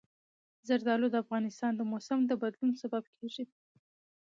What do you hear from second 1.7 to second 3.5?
د موسم د بدلون سبب کېږي.